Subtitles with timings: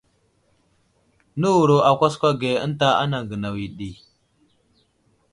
[1.39, 3.89] Nəwuro a kwaskwa ge ənta anaŋ gənaw ɗi.